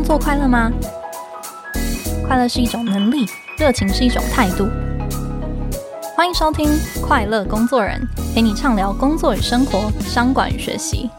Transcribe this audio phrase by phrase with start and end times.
[0.00, 0.72] 工作快乐吗？
[2.26, 3.26] 快乐是一种能力，
[3.58, 4.66] 热情是一种态度。
[6.16, 6.70] 欢迎收听
[7.02, 8.00] 《快乐工作人》，
[8.34, 11.10] 陪你畅聊工作与生活、商管与学习。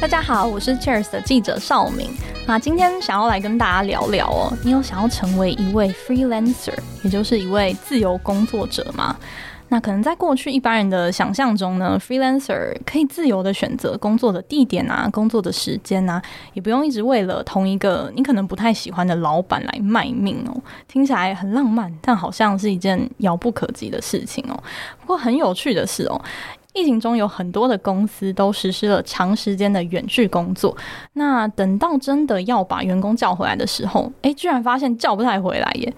[0.00, 2.12] 大家好，我是 Cheers 的记者邵明。
[2.46, 9.16] 那今天想要来跟大家聊聊哦，你有想要成为一位 freelancer，也就是一位自由工作者吗？
[9.74, 20.62] 那可能在过去一般人的想象中呢，freelancer 可以自由的选择工作的地点啊，工作的时间啊，也不用一直为了同一个你可能不太喜欢的老板来卖命哦。
[20.86, 24.54] 听起来很浪漫，但好像是一件遥不可及的事情哦。
[25.00, 26.20] 不过很有趣的是哦。
[26.72, 30.76] 疫情中有很多的公司都实施了长时间的远距工作，
[31.14, 35.92] 那等到真的要把员工叫回来的时候，诶，居然发现叫不太回来耶。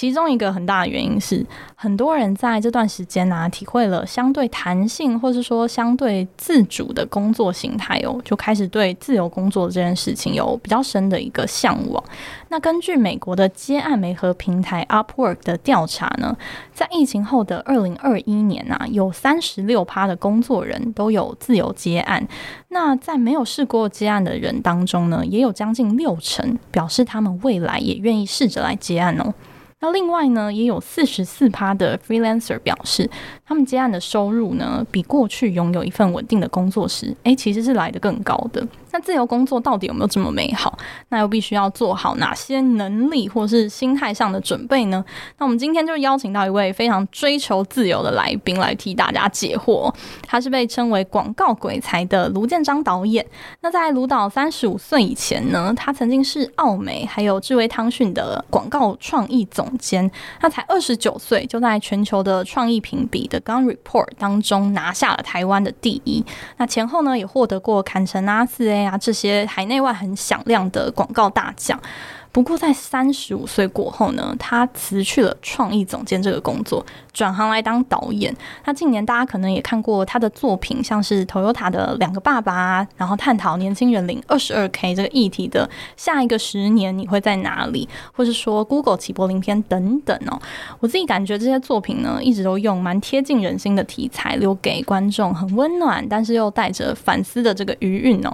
[0.00, 12.02] 其中一个很大的原因是，很多人在这段时间啊，体会了相对弹性，或是说相对自主的工作形态哦，就开始对自由工作这件事情有比较深的一个向往。
[12.48, 16.34] 那根据美国的接案媒合平台 Upwork 的调查呢，
[16.72, 22.26] 在疫情后的二零二一年啊，有三十六趴的工作人都有自由接案。
[22.68, 29.34] 那在没有试过接案的人当中呢，也有将近六成表示他们未来也愿意试着来接案哦。
[29.82, 33.08] 那另外呢，也有四十四趴的 freelancer 表示，
[33.46, 38.66] 他们接案的收入呢，比过去拥有一份稳定的工作时，诶，其实是来的更高的。
[38.92, 40.78] 那自由工作到底有没有这么美好？
[41.08, 45.04] 那又必须要做好哪些能力或是心态上的准备呢？
[45.38, 49.92] 那我们今天就邀请到一位非常追求自由的来宾来替大家解惑。
[50.26, 53.24] 他是被称为“广告鬼才”的卢建彰导演。
[53.60, 60.10] 那在卢导三十五岁以前呢，他曾经是奥美还有智威汤讯的广告创意总监。
[60.40, 66.24] 他才二十九岁，就在全球的创意评比的 Gun Report 当中拿下了台湾的第一。
[66.56, 71.80] 那前后呢，也获得过坎城啊、四 A 啊这些海内外很响亮的广告大奖。
[72.32, 78.32] 不过，在三十五岁过后呢，他辞去了创意总监这个工作，转行来当导演。
[78.64, 90.40] 那近年大家可能也看过他的作品，像是 Toyota 的两个爸爸，然后探讨年轻人领二十二 K 这个议题的下一个十年你会在哪里，或是说 Google 起柏林篇等等哦。
[90.78, 98.30] 我自己感觉这些作品呢，一直都用蛮贴近人心的题材，留给观众很温暖，但是又带着反思的这个余韵哦。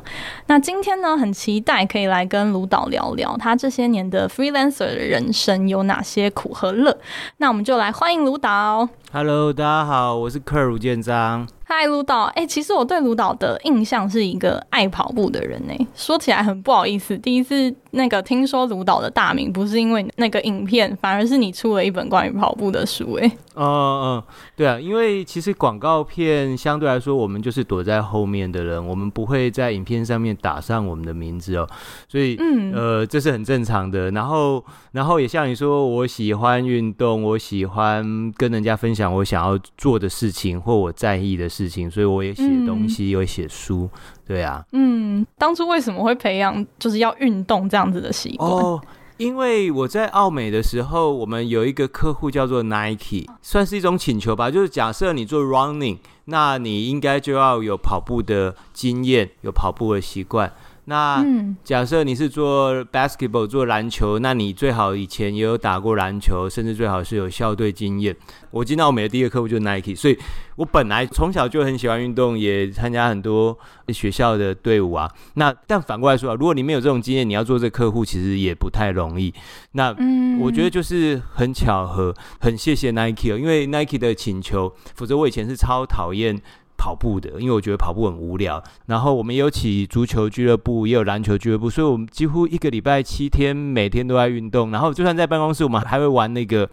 [0.48, 3.87] 那今天呢，很期待可以来跟卢导聊聊他这些。
[3.87, 6.98] 年的 freelancer 的人生有哪些苦和乐？
[7.37, 8.66] 那我们就来欢迎卢导。
[9.12, 11.47] Hello，大家好，我是克鲁建章。
[11.69, 12.22] 嗨，卢导。
[12.37, 15.75] 哎，其实我对卢导的印象是一个爱跑步的人呢。
[15.97, 23.15] 说起来很不好意思，第一次那个听说卢导的大名，不是因为那个影片，反而是你出了一本关于跑步的书。
[23.15, 23.26] 哎，
[23.56, 24.22] 嗯嗯，
[24.55, 31.69] 对啊，因为其实广告片相对来说，我们就是躲在后面的人，我们不会在影片上面打上我们的名字哦。
[32.09, 34.12] 所以，嗯，呃，这是很正常的。
[34.12, 43.89] 然后，然后也像你说，我喜欢运动，我喜欢跟人家分享我想要做的事情或我在意的事情，所以我也写东西，也写、嗯、书，
[44.27, 44.62] 对啊。
[44.72, 48.50] 嗯，当初为什么会培养就是要运动这样子的习惯？
[48.50, 48.81] 哦，
[49.17, 55.97] 因为我在澳美的时候，我们有一个客户叫做 Nike，算是一种请求吧，就是假设你做 running，
[56.27, 60.53] 那你应该就要有跑步的经验，有跑步的习惯。
[60.89, 61.25] 那
[61.65, 68.17] 假设你是做 basketball 做篮球，那你最好以前也有打过篮球，甚至最好是有校队经验。
[68.53, 70.17] 我进到我们的第一个客户就是 Nike，所以
[70.55, 73.59] 我本来从小就很喜欢运动，也参加很多
[73.89, 75.11] 学校的队伍啊。
[75.35, 79.35] 那但反过来说啊，如果你没有这种经验，你要做这个客户其实也不太容易。
[79.73, 79.93] 那
[80.41, 86.41] 我觉得就是很巧合，很谢谢 Nike 哦，因为 Nike 的请求，否则我以前是超讨厌。
[86.76, 88.62] 跑步的，因为我觉得跑步很无聊。
[88.87, 94.70] 然后我们也有起足球俱乐部，也有篮球俱乐部，所以我们几乎一个礼拜七天，每天都在运动。
[94.70, 96.69] 然后就算在办公室，我们还会玩那个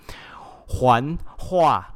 [0.68, 1.94] 环画，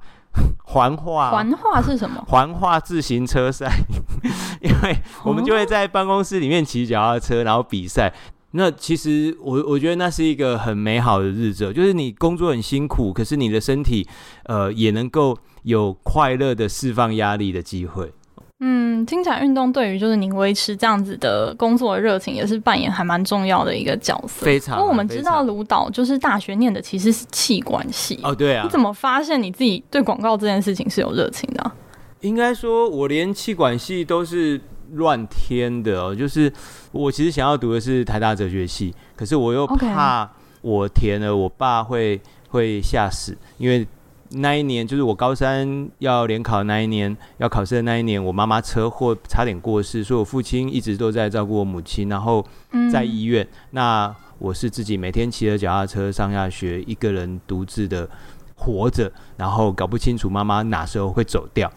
[0.65, 2.24] 环画，环画是什么？
[2.27, 3.71] 环画自行车赛，
[4.62, 8.13] 因为我们就会在办公室里面骑脚踏车，然后比赛。
[8.57, 14.07] 那其实我我觉得那是一个很美好的日子，就是你工作很辛苦，可是你的身体
[14.45, 18.12] 呃也能够有快乐的释放压力的机会。
[18.59, 24.44] 嗯，听起来运动对于就是您维持这样子的工作热情，也是扮演还蛮重要的一个角色。
[24.44, 24.80] 非常。
[24.80, 28.63] 因为我们知道卢导就是大学念的其实是气管系哦，对啊。
[28.63, 31.75] 你怎么发现你自己对广告这件事情是有热情的啊？
[32.21, 34.60] 应该说，我连气管系都是。
[34.94, 36.51] 乱填的哦，就是
[36.92, 40.30] 我其实想要读的是台大哲学系，可是我又怕
[40.62, 42.19] 我填了，我爸会
[42.50, 43.88] 会吓死，因为
[44.31, 52.45] 那一年，就是我高三要联考那一年，要考试的那一年，我妈妈车祸差点过世，所以我父亲一直都在照顾我母亲，然后
[52.92, 53.45] 在医院。
[53.45, 58.10] 嗯、那我是自己每天骑着脚踏车上下学，一个人独自的
[58.56, 61.72] 活着，然后搞不清楚妈妈哪时候会走掉。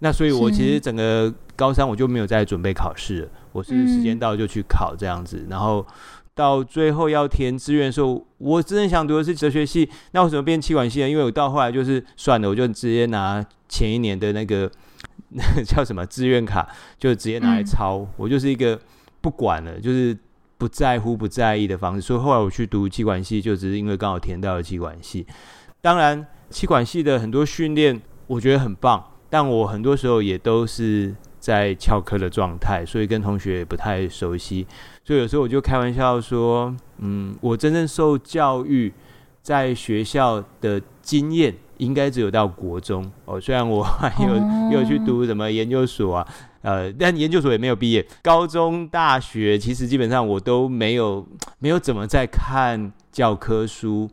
[0.00, 5.86] 那所以，我其实整个高三我就没有再准备考试了，我是时间到就去考这样子，然后。
[6.38, 11.10] 到最后要填志愿的时候，我真的想读的是哲学系，那为什么变气管系呢？
[11.10, 14.70] 因为我到后来就是算了，我就直接拿前一年的那个
[15.30, 17.98] 那个 叫什么志愿卡，就直接拿来抄。
[17.98, 18.78] 嗯、我就是一个
[19.20, 20.16] 不管了，就是
[20.56, 22.00] 不在乎、不在意的方式。
[22.00, 25.26] 所以后来我去读气管系，就只是因为刚好填到了气管系。
[25.80, 34.66] 当然，气管系的很多训练我觉得很棒，但我很多时候也都是在翘课的状态，所以跟同学也不太熟悉。
[35.04, 38.92] 所以有时候我就开玩笑说，嗯，我真正受教育
[39.42, 43.40] 在学校的经验，应该只有到国中哦。
[43.40, 46.28] 虽然我还有、哦、有去读什么研究所啊，
[46.62, 48.06] 呃，但研究所也没有毕业。
[48.22, 51.26] 高中、大学其实基本上我都没有
[51.60, 54.10] 没有怎么在看教科书，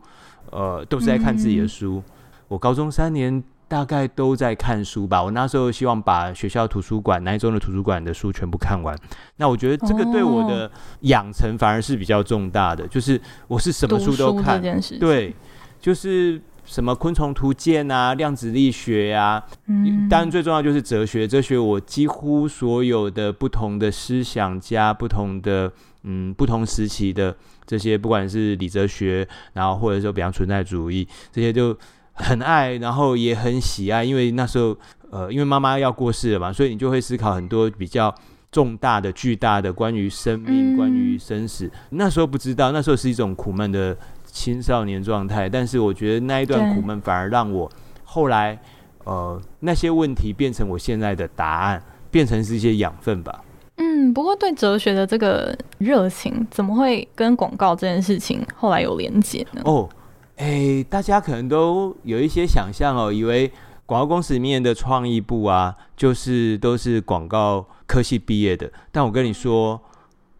[0.51, 2.03] 呃，都是在看自己的书。
[2.05, 2.11] 嗯、
[2.49, 3.43] 我高中三年。
[3.67, 5.23] 大概都在看书吧。
[5.23, 8.95] 我那时候希望把学校图书馆、南一中的图书馆的书全部看完。
[9.37, 10.69] 那我觉得这个对我的
[11.01, 14.61] 养成反而是比较重大的，就是我是什么书都看。
[14.99, 15.35] 对，
[15.79, 19.43] 就是什么昆虫图鉴啊、量子力学啊。
[19.65, 20.07] 嗯。
[20.07, 25.71] 当然最重要就是哲学，哲学我几乎所有的不同的思想家、不同的
[26.03, 27.35] 嗯不同时期的
[27.65, 31.75] 这些，不管是理哲学，然后或者说比方存在主义这些就。
[32.15, 34.75] 很爱，然后也很喜爱，因为那时候，
[35.11, 38.13] 呃，因为妈妈要过世了嘛，所以你就会思考很多比较
[38.51, 41.65] 重大的、巨大的关于生命、关于生死。
[41.65, 43.95] 嗯、那时候不知道，那时候是一种苦闷的
[44.25, 45.49] 青少年状态。
[45.49, 47.69] 但是我觉得那一段苦闷反而让我
[48.05, 48.57] 后来，
[49.03, 53.43] 呃，那些问题变成我现在的答案，变成是一些养分吧。
[53.75, 59.61] 嗯，不过对哲学的这个热情，怎么会跟广告这件事情后来有连结呢？
[59.65, 59.89] 哦。
[60.37, 63.49] 哎，大家可能都有一些想象哦，以为
[63.85, 68.69] 广告公司里面的创意部啊，就是都是广告科系毕业的。
[68.91, 69.81] 但我跟你说，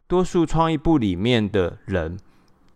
[0.06, 2.18] 多数创意部里面的人，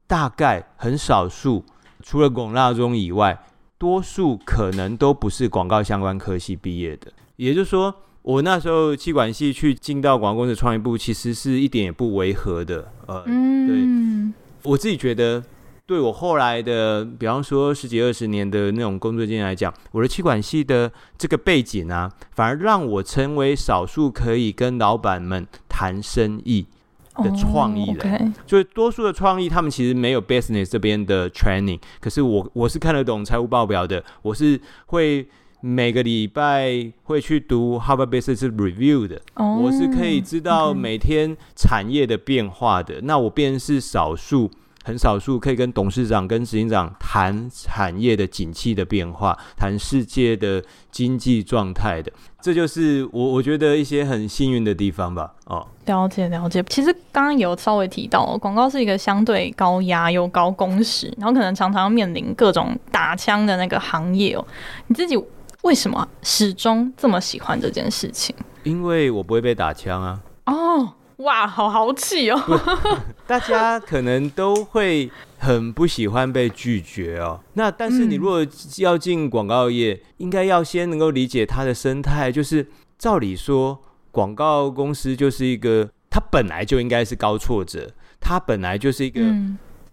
[0.07, 1.65] 大概很少数，
[2.01, 3.37] 除了广纳中以外，
[3.77, 7.11] 多数可能都不是广告相关科系毕业的。
[7.35, 12.89] 也就是说，我那时候气管系去进到广告公司创意部，其实是一点也不违和的。
[13.07, 14.33] 呃，嗯，
[14.63, 15.43] 对，我自己觉得。
[15.89, 26.67] 对我后来的，比方说十几二十年的那种工作经验来讲，我的气管系的这个背景啊，反而让我成为少数可以跟老板们谈生意
[27.15, 28.17] 的创意人。
[28.17, 28.31] Oh.
[28.45, 35.27] 所以多数的创意，他们其实没有 business 这边的 training，可是我我是看得懂财务报表的，我是会
[35.61, 43.01] 每个礼拜会去读 Harvard Business Review 的，oh, 我是可以知道每天产业的变化的。
[43.01, 44.51] 那我便是少数。
[44.89, 55.31] 很少数可以跟董事长、跟执行长谈产业的景气的变化，谈世界的经济状态的，这就是我我觉得一些很幸运的地方吧。
[55.45, 56.63] 哦，了解了解。
[56.63, 64.43] 其实刚刚有稍微提到，广告是一个相对高压又高工时，然后可能常常面临各种打枪的那个行业哦。
[64.87, 65.15] 你自己
[65.61, 68.35] 为什么始终这么喜欢这件事情？
[68.63, 70.19] 因为我不会被打枪啊。
[70.47, 70.95] 哦。
[71.19, 72.41] 哇，好豪气哦！
[73.27, 77.39] 大家可能都会很不喜欢被拒绝哦。
[77.53, 78.45] 那但是你如果
[78.77, 82.31] 要进广告业，嗯、应该要先能够理解它的生态。
[82.31, 82.65] 就是
[82.97, 83.77] 照理说，
[84.11, 89.21] 广告公司就是一个，它本来就应该是高挫折，它本来就是一个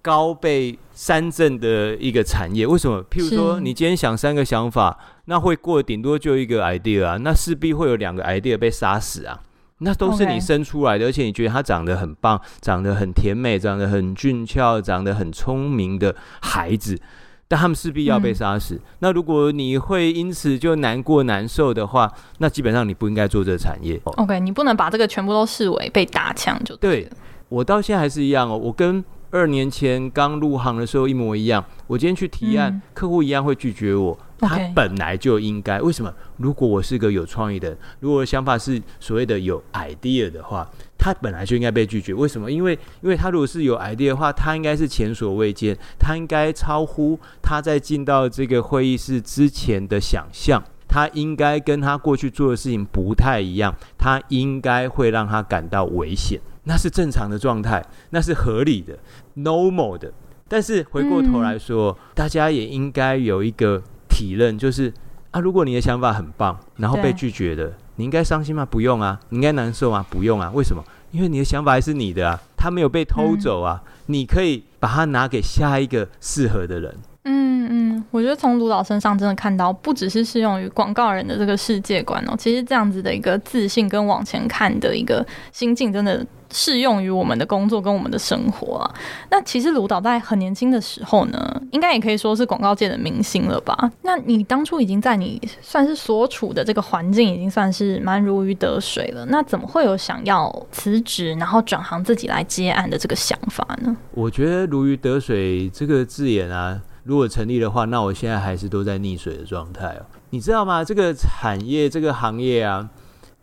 [0.01, 2.65] 高被三振的一个产业。
[2.65, 3.03] 为什么？
[3.11, 9.41] 譬如说，你今天想三个想法，那会过顶多就一个 idea 啊，那势必会有两个 idea 被杀死啊。
[9.79, 16.99] 那都是你生出来的而且你觉得他长得很棒，长得很甜美，长得很俊俏，长得很聪明的孩子，
[17.47, 18.77] 但他们势必要被杀死。
[18.77, 24.01] 嗯、那如果你会因此就难过难受的话，那基本上你不应该做这个产业。
[24.05, 27.03] OK，你不能把这个全部都视为被打枪就对。
[27.03, 27.11] 对，
[27.49, 29.05] 我到现在还是一样哦，我跟
[29.37, 31.65] 二年前刚入行的时候一模一样。
[31.87, 34.19] 我今天去提案，嗯、客户一样会拒绝我。
[34.39, 36.13] 他本来就应该，为什么？
[36.37, 42.13] 如果我是个有创意的人，如果想法是所谓的有 idea 的话，他本来就应该被拒绝。
[42.13, 42.51] 为什么？
[42.51, 58.97] 因为，因为他如果是有 idea 的话，他应该是前所未见，他应该超乎他在进到这个会议室之前的想象，他应该跟他过去做的事情不太一样，他应该会让他感到危险，那是正常的状态，那是合理的
[59.37, 60.13] ，normal 的。
[60.47, 63.83] 但是回过头来说，嗯、大家也应该有一个。
[64.09, 64.91] 体认，就是
[65.31, 68.65] 啊，如果你的想法很棒，然后被拒绝的，你应该伤心吗？
[68.65, 70.03] 不用啊，你应该难受吗？
[70.09, 70.83] 不用啊，为什么？
[71.11, 76.97] 因为你的想法还是你的啊，他没有被偷走啊，嗯、你可以把它拿给下一个适合的人。
[77.25, 86.27] 嗯嗯，我觉得从卢导身上真的看到，不只是适用于广告人的这个世界观哦，其实这样子的一个自信跟往前看的一个心境，真的。
[86.51, 88.95] 适用于我们的工作跟我们的生活啊。
[89.31, 93.91] 那其实卢导在很年轻的时候呢，应该也可以说是广告界的明星了吧？
[94.03, 99.27] 那你当初已经在你算是所处的这个环境，已经算是蛮如鱼得水了。
[99.27, 103.97] 那怎么会有想要辞职，然后转行自己来接案的这个想法呢？
[104.13, 110.07] 我觉得“如鱼得水”这个字眼啊，如果成立的话，那我现在还是都在溺水的状态哦。
[110.31, 110.83] 你知道吗？
[110.83, 112.89] 这个产业、这个行业啊，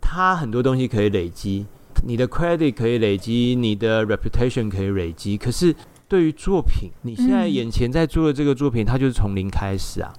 [0.00, 1.66] 它很多东西可以累积。
[2.06, 5.74] 你的 credit 可以累积，你的 reputation 可以累积，可是
[6.06, 10.12] 对于作品，你现在眼前在做的这个作品，它就是从零开始啊。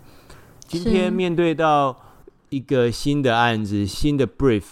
[0.67, 1.95] 今天面对到
[2.49, 4.63] 一个新的案子、新的 brief，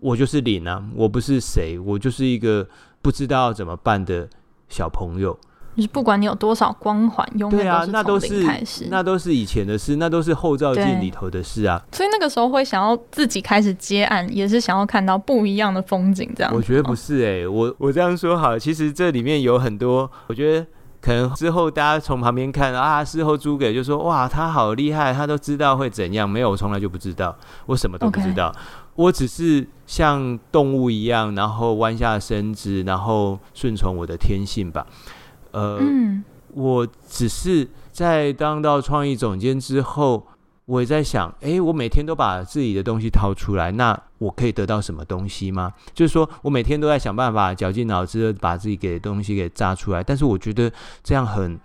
[0.00, 2.68] 我就是零啊，我不是谁，我就是一个
[3.00, 4.28] 不知道怎么办的
[4.68, 5.38] 小朋友。
[5.76, 7.66] 就是不管你有多少光环，永远
[8.02, 8.84] 都是从零开始。
[8.84, 11.80] 对啊，那都是那都是以前的事，那都是后照镜里头的事啊。
[11.92, 16.50] 所以那个时候会想要自己开始接案，也是想要看到不一样的风景，这样。
[16.54, 20.66] 我觉得不是哎、欸，我我这样说好，其实这里面有很多，我觉得
[21.00, 26.28] 可能之后大家从旁边看啊，事后诸葛就说哇，他好厉害，他都知道会怎样。
[26.28, 28.54] 没有，我从来就不知道，我什么都不知道.
[28.94, 34.86] 我只是像动物一样，然后弯下身子，然后顺从我的天性吧。
[35.56, 36.22] 呃，嗯、
[36.52, 40.26] 我只是在当到创意总监之后，
[40.66, 45.72] 我也在想，诶，我每天都把自己的东西掏出来，那我可以得到什么东西吗？
[45.94, 50.70] 就是说我每天都在想办法，绞尽脑汁的把自己给东西给榨出来，但是我觉得
[51.02, 51.58] 这样很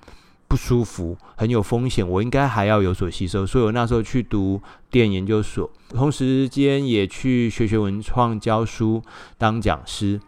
[0.48, 9.04] 不舒服，很有风险，我应该还要有所吸收，所以我那时候去读电影研究所，同时间也去学学文创教书
[9.38, 10.22] 当讲师，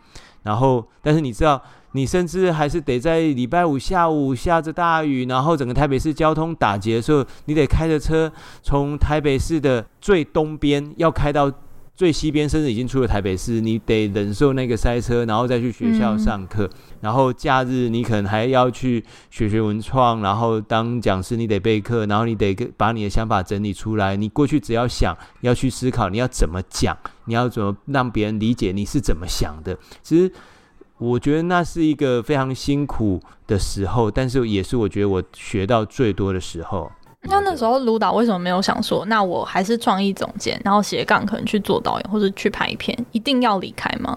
[0.44, 1.62] 然后，但是你知道。
[1.96, 8.34] 你甚至还是得在礼拜五下午下着大雨，然后整个台北市交通打劫的时候，你得开着车
[8.64, 11.52] 从台北市的最东边要开到
[11.96, 16.66] 最西边，甚至已经出了台北市，你得忍受那个塞车，然后再去学校上课。
[16.66, 16.70] 嗯、
[17.02, 24.16] 然后假日你可能还要去学学文创，然后当讲师你得备课，然后你得把你的想法整理出来。
[24.16, 29.78] 你过去只要想要去思考你要怎么讲，你要怎么让别人理解你是怎么想的。
[30.02, 30.32] 其实。
[31.00, 36.90] 我觉得那是一个非常辛苦的时候，但是也是我觉得我学到最多的时候。
[37.24, 44.16] 那那时候卢导为什么没有想说，那我还是创意总监，然后斜杠可能去做导演或者去拍片，一定要离开吗？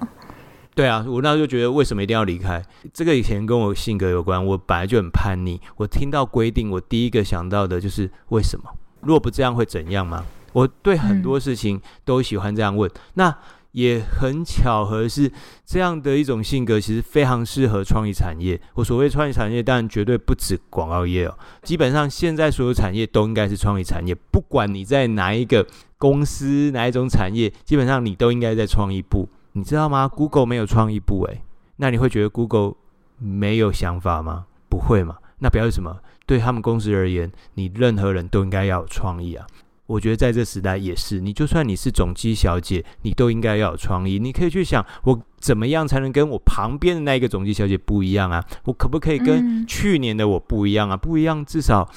[0.75, 2.63] 对啊，我那时候就觉得为什么一定要离开？
[2.93, 5.61] 这个以前跟我性格有关，我本来就很叛逆。
[5.77, 8.65] 我听到规定，我第一个想到的就是为什么？
[9.01, 10.25] 如果不这样会怎样吗？
[10.53, 12.91] 我对很多事情都喜欢这样问。
[12.91, 13.37] 嗯、那。
[13.77, 15.31] 也很巧合是
[15.67, 18.59] 这样的一种性格，其实非常适合创意产业。
[18.73, 21.39] 我所谓创意产业，当然绝对不止广告业哦。
[21.63, 25.67] 基本上现在所有产业都应该是创意产业，不管你在哪一个
[25.99, 29.29] 公司、哪一种产业，基本上你都应该在创意部。
[29.53, 31.43] 你知道吗？Google 没有创意部，诶，
[31.77, 32.77] 那你会觉得 Google
[33.19, 34.47] 没有想法吗？
[34.71, 35.17] 不会嘛？
[35.41, 35.99] 那表示什么？
[36.25, 39.47] 对他们公司而言，你任何人都应该要有创意啊。
[39.87, 44.19] 我觉得在这时代也是，你就算你是总机小姐，你都应该要有创意。
[44.19, 48.45] 你可以去想，我怎么样才能跟我旁边的那一个总机小姐不一样啊？
[48.65, 50.97] 我可不可以跟去年的我不一样啊？
[50.97, 51.89] 不一样，至少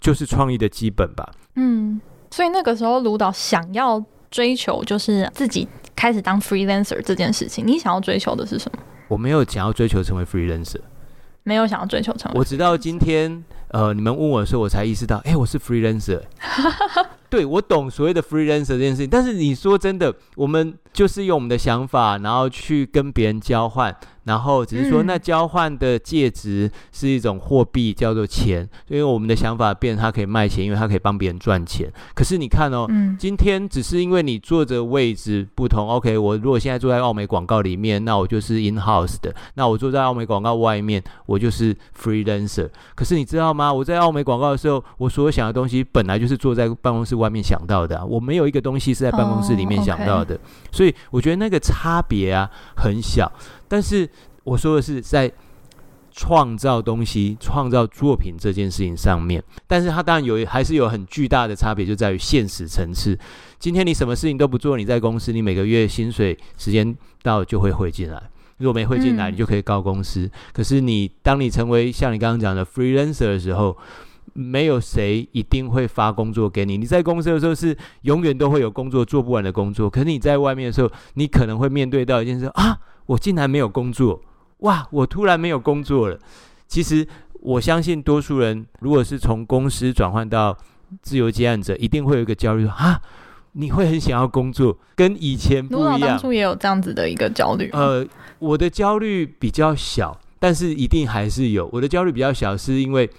[0.00, 1.32] 就是创意的基本吧。
[1.54, 5.66] 嗯，所以那个时候卢导想要追求就是自己
[5.96, 8.78] 开始当 freelancer 这件事情，你想要追求的是什么？
[9.08, 10.80] 我没有想要追求成为 freelancer，
[11.42, 12.38] 没有想要追求成为。
[12.38, 16.20] 我直到今天，呃，你们问我的时候，我才意识到，哎，我是 freelancer。
[17.30, 23.96] 对，我懂所谓的 freelancer 这件事情，但是你说真的，我们就是用我们的想法，然后去跟别人交换。
[24.24, 28.68] 然后只是说，那交换的介质是一种货币，叫做钱。
[28.86, 31.90] 因为我们的想法变，它可以卖钱，因为它可以帮别人赚钱。
[32.14, 32.86] 可是你看哦，
[33.18, 35.88] 今天只是因为你坐着位置不同。
[35.88, 42.68] OK，我如果现在坐在奥美广告里面，那我就是 in house 的；那我坐在奥美广告外面，我就是 freelancer。
[42.94, 43.72] 可是你知道吗？
[43.72, 48.04] 我在奥美广告的时候，我所有想的东西本来就是坐在办公室外面想到的啊。
[48.04, 50.36] 我没有一个东西是在办公室里面想到的。
[50.72, 53.30] 所以我觉得那个差别啊很小。
[53.68, 54.08] 但是
[54.42, 55.30] 我说的是在
[56.12, 63.16] 创造东西、创造作品这件事情上面，但是它当然有，还是有很巨大的差别，就在于现实层次。
[63.60, 68.20] 今天你什么事情都不做，你在公司，你每个月薪水时间到就会汇进来，
[68.58, 70.28] 如果没汇进来，你就可以告公司。
[70.52, 73.76] 可是你当你成为像你刚刚讲的 freelancer 的时候，
[74.32, 76.76] 没有谁一定会发工作给你。
[76.76, 84.20] 你在公司的时候是永远都会有工作做不完的工作，可是你在外面的时候，你可能会面对到一件事啊，我竟然没有工作，
[84.58, 86.18] 哇，我突然没有工作了。
[86.66, 87.06] 其实
[87.40, 90.56] 我相信多数人，如果是从公司转换到
[91.02, 93.00] 自由接案者，一定会有一个焦虑啊，
[93.52, 96.00] 你会很想要工作，跟以前不一样。
[96.00, 97.70] 当初也有这样子的一个焦虑。
[97.72, 98.06] 呃，
[98.38, 101.68] 我的焦虑比较小，但是一定还是有。
[101.72, 103.10] 我的焦虑比较小，是因为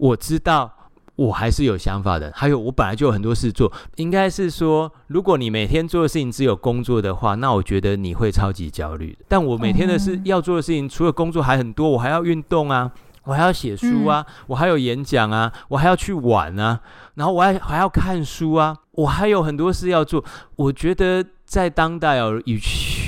[0.00, 0.72] 我知道
[1.14, 2.32] 我还是有想法的。
[2.34, 3.70] 还有，我本来就有很多事做。
[3.96, 9.16] 应该是说，如果你每天做的事情只有工作的话，那我觉得你会超级焦虑。
[9.28, 12.90] 但我每天的事要做的事情，除了工作还很多，我还要运动啊。
[13.24, 16.80] 我还要写书啊，嗯、我还有演讲啊，我还要去玩啊，
[17.14, 20.24] 然后我还还要看书啊，我还有很多事要做。
[20.56, 22.99] 我觉得在当代哦，与其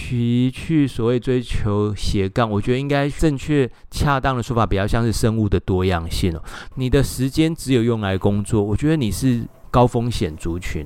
[0.50, 6.42] 去所谓追求斜杠，我觉得应该正确恰当的说法比较像是生物的多样性哦。
[6.75, 10.85] 你的时间只有用来工作，我觉得你是高风险族群，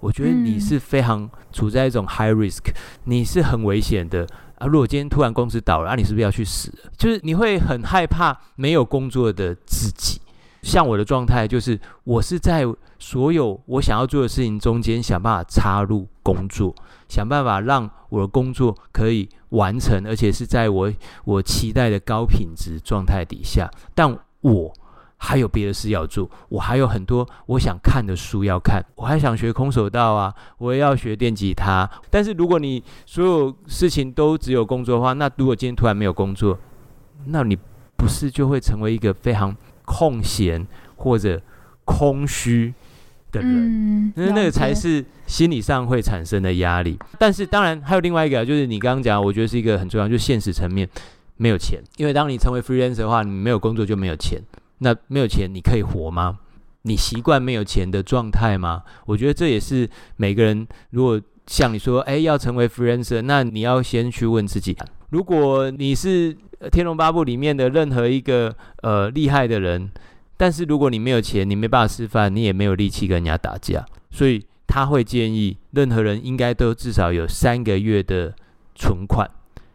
[0.00, 2.64] 我觉得你是非常处在一种 high risk，
[3.04, 4.26] 你是很危险的。
[4.58, 4.66] 啊！
[4.66, 6.90] 如果今天突然公司倒了，啊，你是不是要去死了？
[6.96, 10.18] 就是你会很害怕没有工作的自己。
[10.62, 12.64] 像我的状态，就是我是在
[12.98, 16.74] 所有我想要做的事情中间想办法插入工作，
[17.08, 20.92] 想办法让我的工作可以完成，而且是在我
[21.24, 23.70] 我期待的高品质状态底下。
[23.94, 24.72] 但我。
[25.18, 31.90] 还有别的事要做，我还有很多我想看的书要看，我还想学空手道啊，我也要学电吉他。
[32.10, 36.58] 但是如果你所有事情都只有工作的话，那如果今天突然没有工作，
[37.24, 37.56] 那你
[37.96, 40.64] 不是就会成为一个非常空闲
[40.96, 41.40] 或者
[41.86, 42.74] 空虚
[43.32, 44.12] 的人？
[44.14, 46.98] 那、嗯、那个才是心理上会产生的压力。
[47.18, 50.88] 但是当然还有另外一个，就是你刚刚讲，我觉得是一个很重要，就是现实层面
[51.36, 54.40] 没有钱，因为当你成为 freelancer 的话，你没有工作就没有钱。
[54.78, 56.38] 那没有钱，你可以活吗？
[56.82, 58.82] 你习惯没有钱的状态吗？
[59.06, 64.76] 我觉得这也是每个人，如果像你说，哎，要成为 freelancer，那你要先去问自己：
[65.10, 66.34] 如果你是
[66.70, 69.90] 《天龙八部》里面的任何一个呃厉害的人，
[70.36, 78.34] 但是如果你没有钱，你没办法吃饭，你也没有力气跟人家打架，所以他会建议任何人应该都至少有三个月的
[78.74, 79.30] 存款，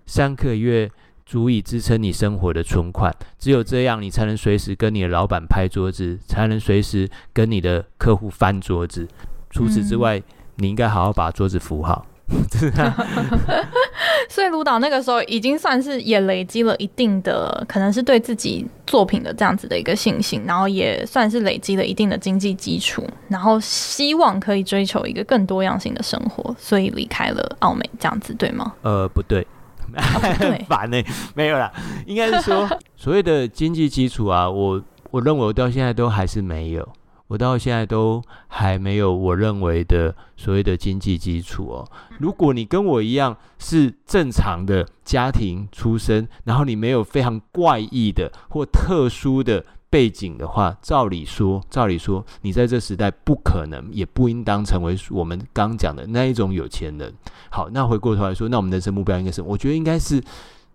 [0.06, 0.92] 三个月。
[1.24, 9.08] 足以支撑你生活的存款，只有这样，你才能随时跟你的老板拍桌子，才能随时跟你的客户翻桌子。
[9.50, 10.24] 除此之外，嗯、
[10.58, 12.06] 你应该好好把桌子扶好。
[14.30, 28.74] 所以卢导那个时候已经算是也累积了一定的，可能是对自己作品的这样子的一个信心，然后也算是累积了一定的经济基础，然后希望可以追求一个更多样性的生活，所以离开了澳美，这样子对吗？
[28.82, 29.46] 呃，不对。
[29.94, 31.04] 很 烦呢，
[31.36, 31.70] 没有啦，
[32.06, 36.88] 应该是说所谓的经济基础啊，我我认为我到现在都还是没有，
[37.32, 41.88] 我到现在都还没有我认为的所谓的经济基础哦。
[42.20, 49.64] 如果你跟我一样是正常的家庭出身，然后你没有非常怪异的或特殊的。
[49.92, 57.14] 背景的话，照理说，照理说，你在这时代不可能，也不应当成为我们刚讲的那一种有钱人。
[57.50, 60.24] 好，那回过头来说，那我们人生目标应该是，我觉得应该是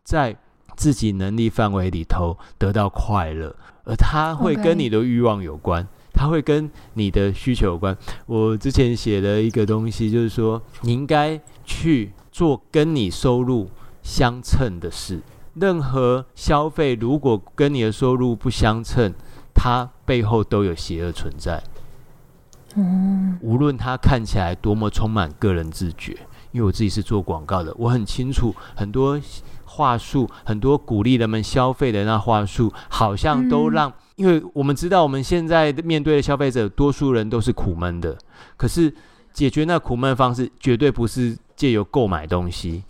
[0.05, 0.37] 在
[0.77, 7.97] 自己能力范围里头得到快乐，而它会跟你的欲望有关，它会跟你的需求有关。
[8.25, 13.69] 我之前写了一个东西，就是说，你应该去做跟你收入
[14.03, 15.21] 相称的事。
[15.55, 19.13] 任何消费如果跟你的收入不相称，
[19.55, 21.63] 它背后都有邪恶存在。
[22.75, 26.13] 嗯，无论它看起来多么充满个人自觉，
[26.53, 29.19] 因为我自己是做广告的，我很清楚很多
[29.65, 38.17] 话术，很多鼓励人们消费的那话术，好像都让，因为我们知道我们现在面对的消费者，多数人都是苦闷的，
[38.57, 38.93] 可是
[39.33, 42.83] 解决那苦闷的方式，绝对不是借由购买东西。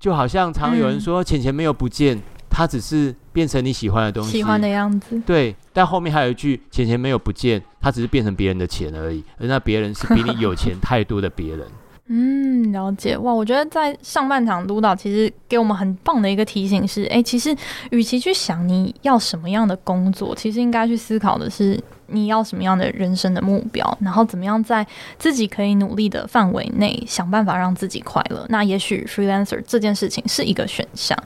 [0.00, 5.20] 就好像常有人说，钱钱没有不见，它只是变成你喜欢的东西，喜欢的样子。
[5.26, 11.66] 对，但后面还有一句，钱钱没有不见，它只是变成别人的钱而已，而那别人是比你有钱太多的别人。
[12.08, 13.32] 嗯，了解哇。
[13.32, 17.54] 我觉得在上半场督导其实给我们很棒的一个提醒是，哎，其实
[17.90, 21.78] 与其去想你要什么样的工作，其实应该去思考的是。
[22.08, 23.98] 你要什么样的人生的目标？
[24.00, 24.86] 然后怎么样在
[25.18, 28.44] 自己可以努力的范围内想办法让自己快乐？
[28.48, 31.16] 那也许 freelancer 这件事情是一个选项。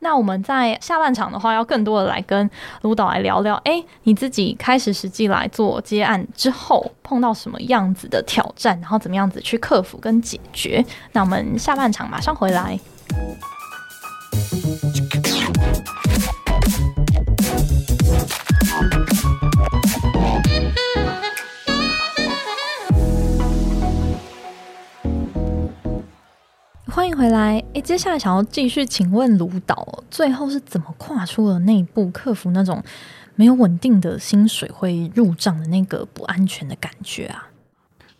[0.00, 2.48] 那我们在下半场的话，要更多的来跟
[2.82, 3.54] 卢导来聊聊。
[3.64, 8.78] 哎，你自己开始实际来做接案之后，碰到什么样子的挑战？
[8.80, 10.84] 然后怎么样子去克服跟解决？
[11.12, 12.78] 那我们下半场马上回来。
[27.20, 27.62] 回来。
[27.74, 32.82] 诶，接下来想要继续请问卢导，最后是怎么跨出了那一步，克服那种
[33.34, 37.48] 没有稳定的薪水会入账的那个不安全的感觉啊？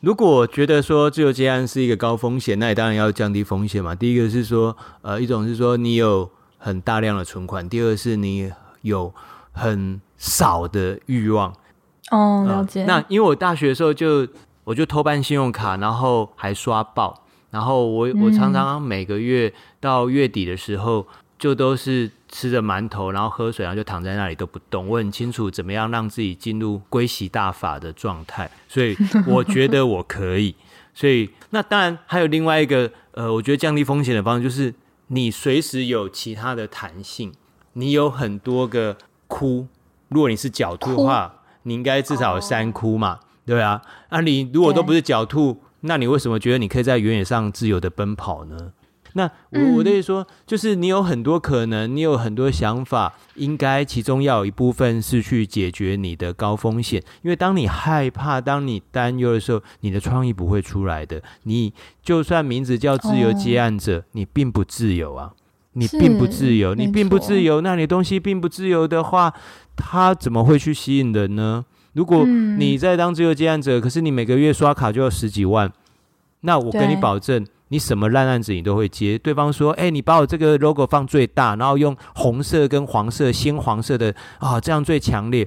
[0.01, 3.95] 如果觉得说自由接案是一个高风险，那你当然要降低风险嘛。
[3.95, 9.15] 第一个是说，呃，一种是说你有很大量的存款，第二是你有
[9.53, 11.51] 很少的欲望。
[12.11, 12.83] 哦，了解。
[12.83, 14.29] 呃，那因为我大学的时候就
[14.65, 21.07] 我就偷办信用卡，然后还刷爆，然后我我常常每个月到月底的时候，
[21.39, 22.11] 就都是。
[22.33, 24.87] 吃着馒头，然后喝水，然后就躺在那里都不动。
[24.87, 30.55] 我很清楚怎么样让自己进入归习大法的状态，所以我觉得我可以。
[30.95, 34.73] 所以那当然还有另外一个呃，我觉得降低风险的方式就是
[35.09, 37.33] 你随时有其他的弹性。
[37.73, 39.67] 你有很多个窟，
[40.07, 41.35] 如果你是狡兔的话，
[41.65, 43.83] 你应该至少有三窟嘛，对啊。
[44.11, 48.73] 那、啊、你如果都不是狡兔，那你为什么觉得你可以在原野上自由的奔跑呢？
[49.15, 57.03] 那我我的意思说，就是你有很多可能，你有很多想法，应该其中要有一部分是去解决你的高风险。
[57.23, 61.21] 因为当你害怕、当你担忧的时候，你的创意不会出来的。
[61.43, 65.33] 你就算名字叫自由接案者，你并不自由啊，
[65.73, 67.61] 你并不自由，你并不自由。
[67.63, 69.35] 那你东西并不自由的话，
[69.75, 71.65] 它怎么会去吸引人呢？
[71.93, 75.73] 如果你在当自由接案者，可是你每个月刷卡就要十几万，
[76.41, 77.47] 那我跟你保证。
[77.73, 79.17] 你什么烂案子你都会接。
[79.17, 85.47] 对方说：“哎、欸，你把我这个 logo 放最大，然后用红色跟黄色、鲜黄色的啊，这样最强烈。”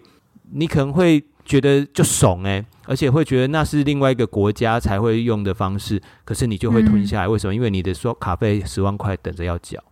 [0.53, 6.01] 你可能会觉得就怂哎，而且会觉得那是另外一个国家才会用的方式。
[6.23, 7.53] 可是你就会吞下来，嗯、为什么？
[7.53, 9.84] 因为你的说卡费十万块等着要缴，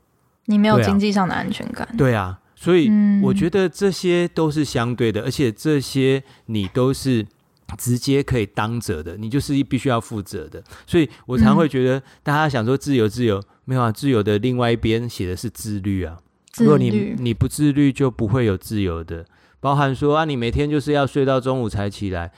[0.45, 1.85] 你没有经济上的安全感。
[1.97, 2.91] 对啊，所以
[3.23, 7.25] 我觉得这些都是相对的，而且这些你都是。
[7.77, 16.17] 直接可以当责的，你就是必须要负责的，所以我常会觉得大家想说自由自由，没有啊，自由的另外一边写的是自律啊。
[16.57, 19.25] 如果你你不自律，就不会有自由的。
[19.61, 22.33] 包含说啊，你每天就是要睡到中午才起来，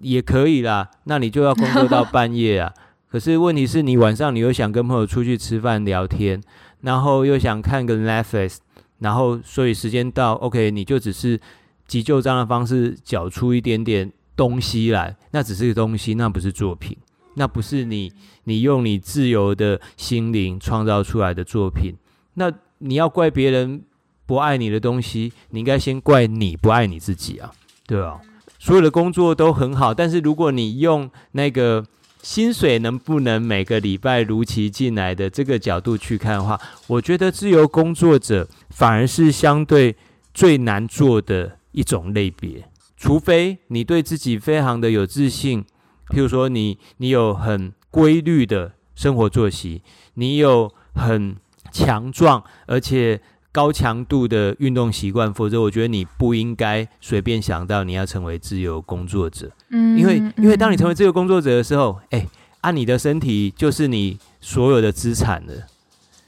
[0.00, 2.74] 也可以啦，那你就要工作到半夜啊。
[3.08, 6.42] 可是问题是你晚上你又想跟朋友出去吃饭聊天，
[6.80, 8.56] 然后又想看个 Netflix，
[9.02, 11.38] 然后所以时间到，OK，你就只是
[11.86, 14.10] 急救章的方式缴出一点点。
[14.34, 16.96] 东西来，那只是个东西，那不是作品，
[17.34, 18.10] 那不是你
[18.44, 21.94] 你用你自由的心灵创造出来的作品。
[22.34, 23.82] 那你要怪别人
[24.24, 27.52] 不爱你的东西，你应该先怪你不爱你自己啊，
[27.86, 28.18] 对啊。
[28.58, 31.84] 所有的工作都很好，但是如果你用那个
[32.22, 39.96] 薪水能不能每个礼拜如期进来的这个角度去看的话，我觉得自由工作者反而是相对
[40.32, 42.64] 最难做的一种类别。
[42.96, 45.64] 除非你对自己非常的有自信，
[46.08, 49.82] 譬如说你你有很规律的生活作息，
[50.14, 51.36] 你有很
[51.72, 53.20] 强壮而且
[53.52, 59.50] 高强度的运动习惯，否则我觉得你不应该随便想到你要成为自由工作者。
[59.70, 62.26] 嗯，因为因为当你成为自由工作者的时候，哎，
[62.62, 65.52] 啊，你的身体就是你所有的资产了，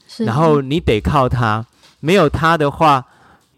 [0.07, 1.65] 是，然后你得靠它，
[1.99, 3.05] 没有它的话。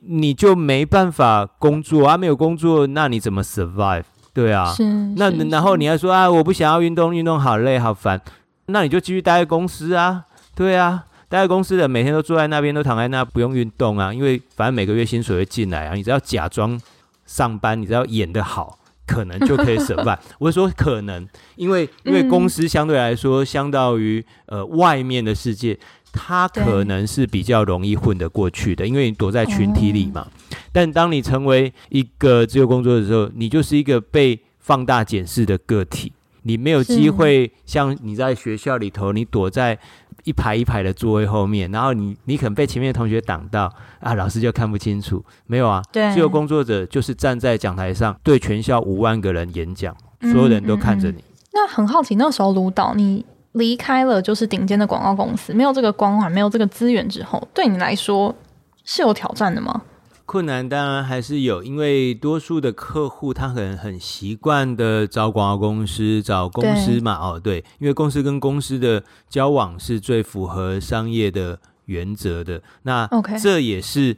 [0.10, 4.04] 你就没办法工作啊，没有工作，那你怎么 survive？
[4.32, 4.86] 对啊，是
[5.18, 8.22] 那然后你还说啊，我不想要运动，运动好累好烦，
[8.68, 10.24] 那你就继续待在公司啊，
[10.56, 16.80] 对啊，待在公司的每天都坐在那边，都躺在那，不用运动啊，因为反正每个月薪水会进来啊，你只要假装
[17.26, 20.20] 上班，你只要演得好，可能就可以 survive。
[20.40, 25.78] 我说可能，因为因为公司相对来说，相当于呃外面的世界。
[26.20, 30.26] 他可能是比较容易混得过去的，因为你躲在群体里嘛。
[30.72, 36.12] 但当你成为一个自由工作的时候，你就是一个被放大检视的个体，
[36.48, 39.78] 你没有机会像你在学校里头，你躲在
[40.24, 45.24] 一排一排的座位后面，然后你你可能被前面的同学挡到啊，老师就看不清楚。
[45.46, 51.18] 没有啊，对，自由工作者就是站在讲台上对全校五万个人演讲，所有人都看着你。
[51.18, 51.50] 嗯嗯嗯。
[51.54, 53.26] 那很好奇，那时候卢导你。
[53.54, 58.36] 离开了就是顶尖的广告公司，没有这个光环，没有这个资源之后，对你来说
[58.84, 59.82] 是有挑战的吗？
[60.28, 72.62] 困难当然还是有，因为多数的客户他可能很习惯的找广告公司，找公司嘛，哦对，因为公司跟公司的交往是最符合商业的原则的。
[72.84, 73.10] 那.
[73.42, 74.18] 这也是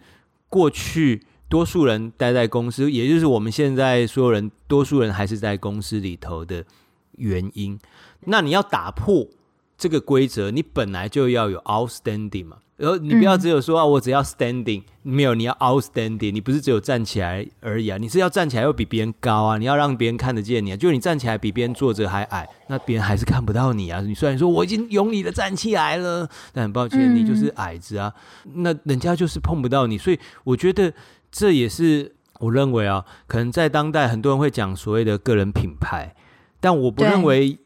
[0.50, 6.65] 过去多数人待在公司，也就是我们现在所有人多数人还是在公司里头的
[7.17, 7.80] 原因。
[8.22, 9.28] 那你要打破
[9.78, 12.58] 这个规则，你本来就要有 outstanding 嘛。
[12.80, 20.78] 然后你不要只有说啊，我只要 standing，没有，你要 outstanding，你不是只有站起来而已啊，你是要站起来又比别人高啊，你要让别人看得见你啊。
[20.78, 24.00] 就你站起来比别人坐着还矮，那别人还是看不到你啊。
[24.00, 28.13] 你虽然说我已经用你的站起来了，但很抱歉，你就是矮子啊，
[28.54, 29.98] 那人家就是碰不到你。
[29.98, 30.94] 所以我觉得
[31.30, 36.15] 这也是我认为啊，可能在当代很多人会讲所谓的个人品牌，
[36.62, 37.60] 但我不认为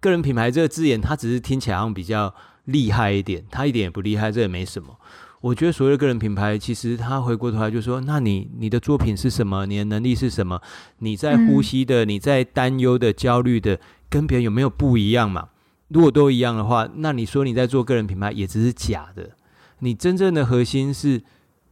[0.00, 2.34] 个人品牌这个字眼，它只是听起来好像比较。
[2.68, 4.94] 厉害一点，他一点也不厉害，这也没什么。
[5.40, 9.64] 我觉得所谓的个人品牌，其实他回过头来就说：那你你的作品是什么？
[9.66, 10.60] 你的能力是什么？
[10.98, 13.78] 你在呼吸的，你在担忧的、焦虑的，
[14.10, 15.50] 跟别人有没有不一样嘛？
[15.88, 19.30] 如果都一样的话，那你说你在做个人品牌也只是假的。
[19.78, 21.22] 你真正的核心是，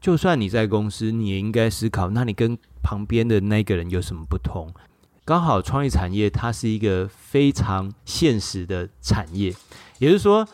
[0.00, 4.72] 就算你在公司，你也应该思考，那你跟旁边的那个人有什么不同？
[5.24, 9.52] 刚好创意产业它是一个非常现实的产业，
[9.98, 10.46] 也就是说。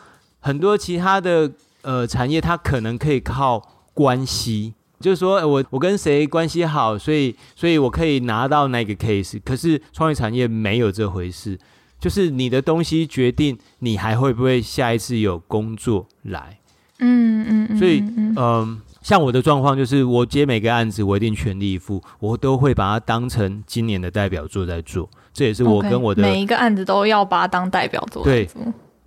[0.43, 1.49] 很多其他的
[1.83, 9.39] 呃产业，它可能可以靠关系，就是说我我跟谁关系好，所以所以我可以拿到那个 case。
[9.45, 11.57] 可是创业产业没有这回事，
[11.97, 16.59] 就是你的东西决定你还会不会下一次有工作来。
[16.99, 25.09] 嗯嗯，嗯，所以嗯、呃，像我的状况就是，我接每个案子，我一定全力以赴，我都会把它当成今年的代表作在做。
[25.33, 28.23] 这也是我跟我的、okay, 每一个案子都要把它当代表作。
[28.25, 28.47] 对。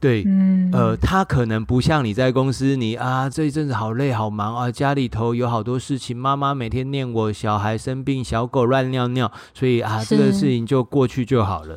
[0.06, 11.76] 对，嗯，呃，他可能不像你在公司，你啊这一阵子好累好忙啊，家里头有好多事情，妈妈每天念我，小孩生病，小狗乱尿尿，所以啊这个事情就过去就好了，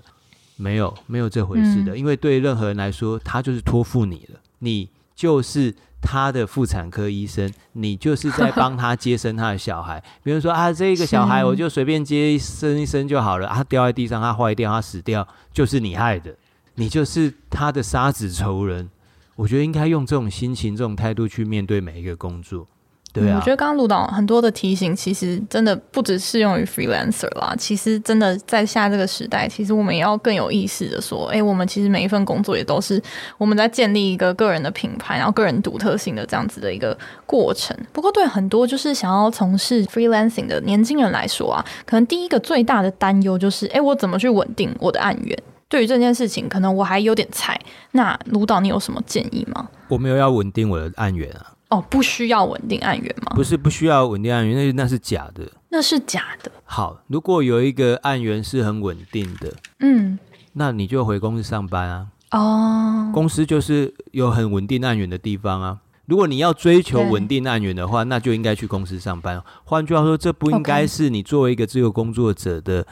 [0.57, 16.35] 没有没有这回事的，嗯，因为对任何人来说，他就是托付你了，你就是他的妇产科医生，你就是在 帮他接生他的小孩，比如说啊这个小孩我就随便接生一生就好了，他掉在地上，他坏掉，他死掉，就是你害的。
[16.79, 18.89] 你就是他的杀子仇人，
[19.35, 22.65] 我觉得应该用这种心情、这种态度去面对每一个工作。
[23.11, 27.53] 对啊，我觉得刚刚卢导很多的提醒，其实真的不只适用于 freelancer 啦。
[27.57, 33.01] 其实真的在下这个时代，其实我们也要更有意识的说，哎、我们其实每一份工作也都是
[33.37, 37.75] 我们在建立一个个人的品牌，然后个人独特性的这样子的一个过程。
[37.91, 45.37] 不过，对很多就是想要从事 freelancing 的年轻人来说啊，可能第一个最大的担忧就是，哎、我怎么去稳定我的案源？
[45.69, 47.57] 对于这件事情，可能我还有点菜。
[47.91, 49.69] 那卢导，你有什么建议吗？
[49.87, 51.53] 我没有要稳定我的案源啊。
[51.69, 53.33] 哦，不需要稳定案源吗？
[53.35, 55.47] 不是不需要稳定案源，那那是假的。
[55.69, 56.51] 那是假的。
[56.65, 60.17] 好，如果有一个案源是很稳定的，嗯，
[60.53, 62.07] 那你就回公司上班啊。
[62.31, 65.77] 哦，公司就是有很稳定案源的地方啊。
[66.07, 69.39] 如果你要追求稳定案源的话，那就应该去公司上班。
[69.63, 72.87] 换句话说，这不应该是你作为一个自由工作者的。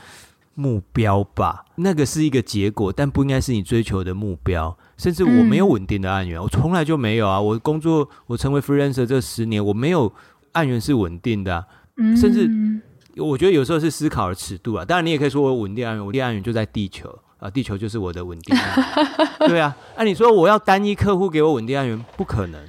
[0.60, 4.76] 目标吧，那个是一个结果，但不应该是你追求的目标。
[4.98, 7.40] 甚至我没有稳定的案源，嗯、我从来就没有啊。
[7.40, 10.12] 我工作，我成为 freelancer 这十年，我没有
[10.54, 11.64] 案源是稳定的、啊。
[11.98, 12.50] 嗯、甚至
[13.18, 14.84] 我觉得有时候是思考的尺度啊。
[14.84, 19.28] 当然，你也可以说我稳定案源，我稳定案源就在地球啊，地球就是我的稳定案源。
[19.48, 22.60] 对啊，那、啊、你说我要单一客户给我稳定案源，不可能。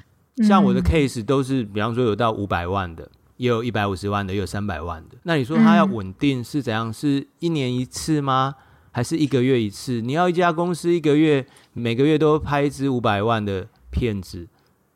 [0.46, 3.10] 像我的 case 都是，比方说有到五百万的。
[3.38, 5.16] 也有一百五十万的，也有三百万的。
[5.22, 6.92] 那你说他要稳定是怎样？
[6.92, 8.54] 是一年一次吗？
[8.90, 10.00] 还是一个月一次？
[10.00, 14.48] 你要一家公司一个月每个月都拍一支五百万的片子，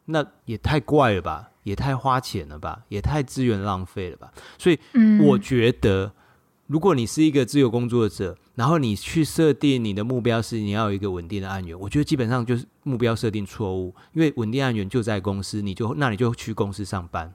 [0.06, 1.50] 那也太怪了吧？
[1.62, 2.82] 也太花钱了吧？
[2.88, 4.32] 也太资源浪费了吧？
[4.58, 4.78] 所以
[5.20, 6.12] 我觉得，
[6.66, 17.32] 如果你是一个自由工作者，然后你去设定你的目标是你要有一个稳定的案源，我觉得基本上就是目标设定错误，因为稳定案源就在公司，你就那你就去公司上班。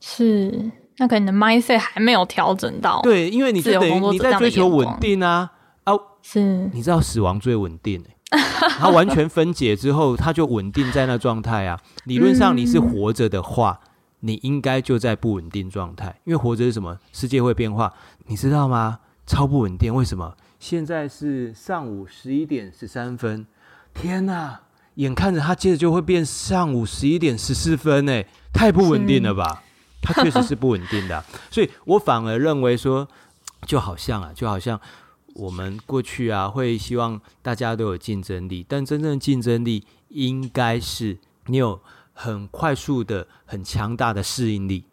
[0.00, 3.00] 是，那可能你的 mindset 还没有调整到。
[3.02, 5.52] 对，因为你是等于你在追求稳定啊，
[5.84, 8.38] 啊，是，你知道死亡最稳定、欸，
[8.78, 11.78] 它完全分解之后，它就稳定在那状态啊。
[12.04, 13.88] 理论上你是活着的话，嗯、
[14.20, 16.98] 你应该就在不稳定状态，因为活着是什么？
[17.12, 17.92] 世界会变化，
[18.26, 19.00] 你知道吗？
[19.26, 20.34] 超不稳定，为什么？
[20.58, 23.46] 现在是上午十一点十三分，
[23.94, 24.60] 天哪，
[24.94, 29.62] 眼看着它接着就会变上午十一点十四分、欸，哎，太不稳定了吧？
[30.02, 33.06] 它确实是不稳定的啊， 所以我反而认为说，
[33.66, 34.80] 就好像啊，就好像
[35.34, 41.80] 我们过去啊，会希望大家都有竞争力，但真正的竞争力应该是你有
[42.12, 44.84] 很快速的、很强大的适应力。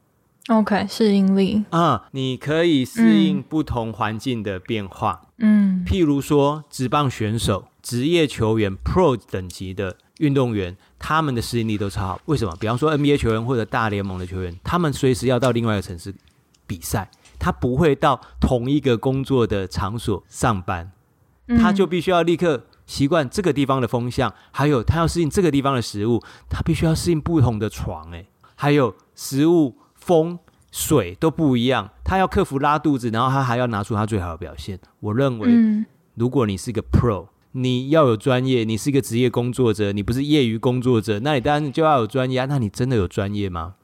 [0.48, 5.24] OK，适应力啊，你可以适应不同环境的变化。
[5.40, 9.98] 嗯，譬如说，职棒选手、职业球员、Pro 等级的。
[10.20, 12.56] 运动员他们的适应力都超好，为什么？
[12.60, 16.14] 比方说 NBA 球员或者大联盟的球员，他们随时要到另外一个城市
[16.66, 20.92] 比赛，他不会到同一个工作的场所上班，
[21.60, 30.40] 他就必须要立刻习惯这个地方的风向，还有他要适应这个地方的食物，他必须要适应不同的床，诶，还有食物、风、
[30.72, 34.80] 水都不一样，他要克服拉肚子，然后他还要拿出他最好的表现。
[35.00, 42.46] 我认为，嗯、如果你是一个 pro，你要有专业，你是一个职业工作者，你不是业余工作者，那你当然就要有专业啊。
[42.46, 43.76] 那你真的有专业吗？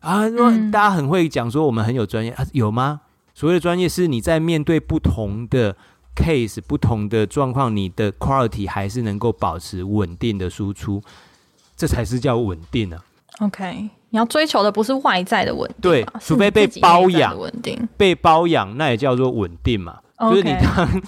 [0.00, 0.28] 啊，
[0.70, 3.02] 大家很会讲说我们很有专业啊，有吗？
[3.34, 5.76] 所谓的专业是你在面对不同的。
[6.14, 11.02] case 不同的状况，你的 quality 还是能够保持稳定的输出，
[11.74, 13.46] 这才是叫稳定呢、啊。
[13.46, 20.00] OK，你要追求的不是外在的稳定，对，除非被包养，稳定被包养，那也叫做稳定嘛。
[20.18, 20.30] Okay.
[20.30, 21.02] 就是你当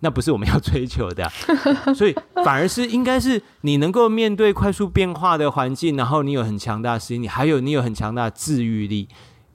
[0.00, 1.30] 那不是我们要追求的、啊，
[1.94, 9.08] 所以反而是应该是你能够面对快速变化的环境，然后你有很强大的适应力，还有你有很强大的治愈力，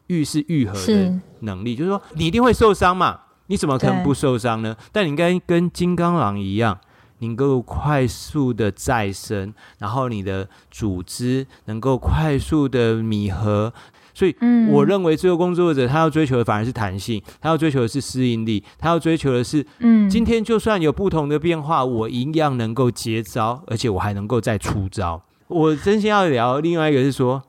[0.08, 3.21] 愈是愈合的能力，是就是说你一定会受伤嘛。
[3.47, 4.75] 你怎么可能不受伤呢？
[4.91, 6.79] 但你应该跟金刚狼一样，
[7.19, 13.71] 能够快速的再生，然后你的组织能够快速的弥合。
[14.15, 14.36] 所以，
[14.71, 25.21] 我认为自由工作者他要追求的反而是弹性，他要追求的是适应力，他要追求的是，嗯，今天就算有不同的变化，我一样能够接招，而且我还能够再出招。
[25.47, 27.43] 我真心要聊另外一个是说，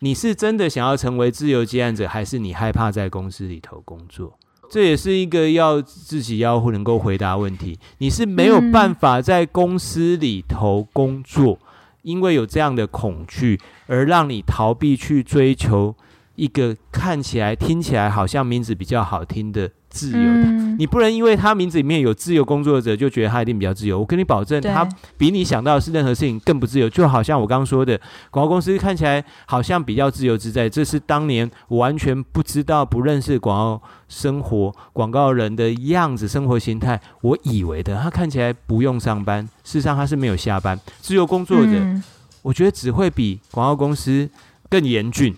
[0.00, 4.36] 你是真的想要成为自由接案者，还是你害怕在公司里头工作？
[4.70, 7.78] 这也是一个要自己要能够回答问题。
[7.98, 11.58] 你是没有办法在公司里头工作，
[12.02, 15.96] 因为有这样的恐惧，而让你逃避去追求
[16.38, 19.70] 一个看起来、听起来好像名字比较好听的。
[19.90, 20.44] 自由的，
[20.78, 23.98] 你不能因为他名字里面有自由工作者，就觉得他一定比较自由。
[23.98, 26.88] 我跟你保证，他比你想到的是任何事情更不自由。
[26.90, 27.98] 就好像我刚刚说的，
[28.30, 37.98] 广告公司看起来好像比较自由自在，这是当年我完全不知道、不认识广告生活、广告人的样子、生活形态，我以为的。
[37.98, 40.78] 他看起来不用上班，事实上他是没有下班。
[41.00, 41.72] 自由工作者，
[42.42, 44.28] 我觉得只会比广告公司
[44.68, 45.34] 更严峻，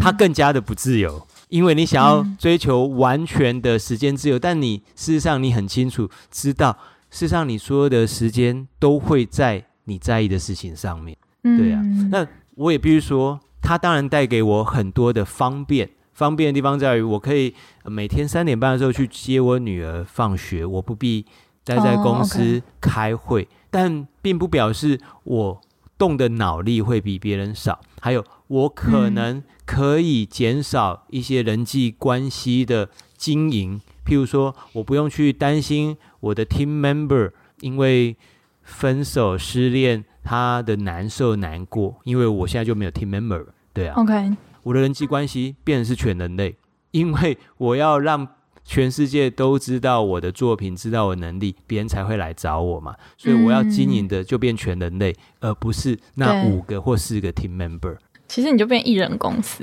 [0.00, 1.26] 他更加的不自由。
[1.48, 6.72] 因为你想要追求完全的时间自由，嗯、但你事实上你很清楚知道，
[7.10, 11.82] 事实上你所有的时间都会在你在意的事情上面，嗯、对啊。
[12.10, 15.90] 那我也必须说，它当然带给我很多的方便。
[16.14, 17.54] 方便的地方在于，我可以
[17.84, 21.26] 每天三点半的时候去接我女儿放学，我不必
[21.64, 23.46] 待在公司开会。
[23.70, 25.60] 但并不表示我
[25.98, 29.42] 动的脑力会比别人少，还有我可能。
[29.72, 37.30] 可以减少一些人际关系的经营，譬如说，我不用去担心我的 team member
[37.62, 38.14] 因为
[38.62, 46.54] 分手失恋他的难受难过，因为我现在就没有 team member，对啊，OK，我的人际关系变成是全人类，
[46.90, 48.28] 因为我要让
[48.66, 57.96] 全世界都知道我的作品，知道我的能力，别人才会来找我嘛，所以我要经营的就变全人类，嗯、而不是那五个或四个 team member。
[58.32, 59.62] 其实你就变艺人公司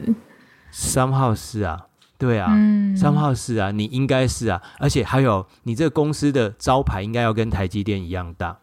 [0.72, 1.88] ，somehow 是啊，
[2.20, 2.52] 对啊
[2.96, 8.60] ，somehow 是啊，你应该是啊，而且还有你这个公司的招牌应该要跟台积电一样大，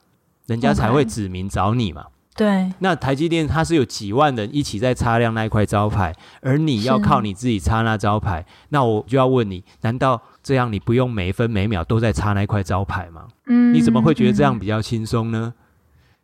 [0.47, 2.05] 人家才会指名找你嘛。
[2.37, 13.27] 对，那台积电它是有几万人一起在擦亮那一块招牌，而你要靠你自己擦那招牌，那我就要问你，难道这样你不用每分每秒都在擦那块招牌吗？
[13.49, 15.53] 嗯，你怎么会觉得这样比较轻松呢？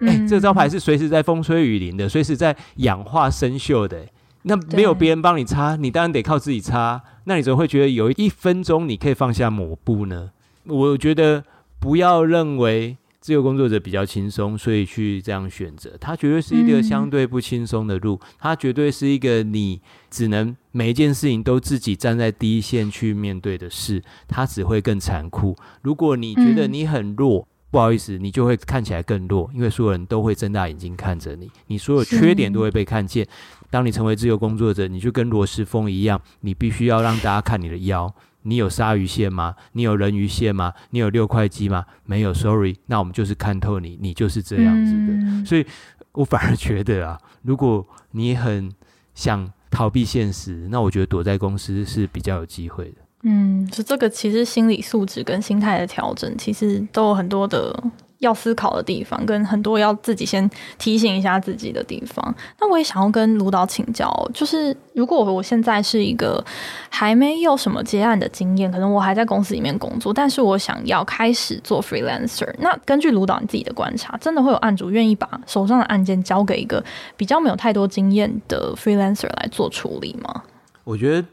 [0.03, 4.07] 哎、欸，这个招牌是随时在风吹雨淋的，随时在氧化生锈的。
[4.43, 7.01] 那没有别人帮你擦，你当然得靠自己擦。
[7.25, 10.31] 那你怎么会觉得有一分钟你可以放下抹布呢？
[10.67, 11.45] 我觉得
[11.79, 15.97] 不要认为自由工作者比较轻松，所以去这样选择。
[16.01, 25.57] 它绝对是一个相对不轻松的路，它绝对是一个你只能每一件事情都自己站在第一线去面对的事，它只会更残酷。
[25.83, 33.27] 如果你觉得你很弱，不好意思，你就会看起来更弱，因为所有人都会睁大眼睛看着你，你所有缺点都会被看见。
[33.71, 38.15] 当你成为自由工作者，你就跟罗时丰一样，你必须要让大家看你的腰。
[38.43, 39.55] 你有鲨鱼线吗？
[39.73, 40.75] 你有人鱼线吗？
[40.91, 41.87] 你有六块肌吗？
[42.05, 45.13] 没有，sorry，那我们就是看透你，你就是这样子的。
[45.15, 45.65] 嗯、所以
[46.13, 48.71] 我反而觉得啊，如果你很
[49.15, 52.97] 想逃避现实，那我觉得躲在公司是比较有机会的。
[53.23, 57.73] 嗯，就这个其实心理素质跟心态的调整，其实都有很多的
[58.19, 62.35] 要思考的地方，跟很多要自己先提醒一下自己的地方。
[62.59, 66.45] 那我也想要跟卢导请教，就是如果我现在是一个
[66.89, 76.85] 还没有什么接案的经验，可能我还在公司里面工作，但是我想要开始做 freelancer，那根据卢导你自己的观察，真的会有案主愿意把手上的案件交给一个
[77.17, 80.43] 比较没有太多经验的 freelancer 来做处理吗？
[80.83, 81.29] 我觉得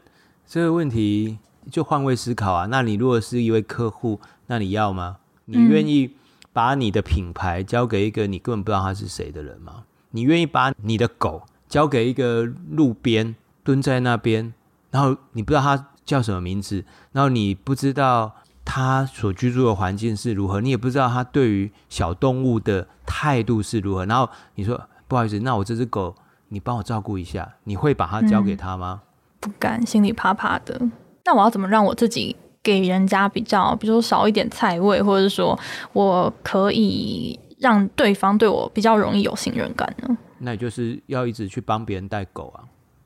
[0.46, 1.36] 这个问题。
[1.70, 5.16] 就换位思考啊，那你如果是一位客户，那你要吗？
[5.46, 6.10] 你愿意
[6.52, 9.84] 把你的品牌交给一个你根本不知道他是谁的人吗？
[10.10, 14.52] 你愿意把你的狗交给一个路边蹲在那边，
[14.90, 18.34] 然后你不知道他叫什么名字，然后你不知道
[18.64, 26.16] 他所居住的环境是如何，你也不知道他对于小动物的态度是如何，然后你说不好意思，那我这只狗
[26.48, 29.02] 你帮我照顾一下，你会把它交给他吗？
[29.02, 29.06] 嗯，
[29.40, 30.80] 不敢，心里怕怕的。
[31.24, 35.58] 那我要怎么让我自己给人家比较，比如说少一点菜味，或者是说
[35.92, 40.16] 我可以让对方对我比较容易有信任感呢？
[40.38, 42.64] 那也就是要一直去帮别人带狗啊，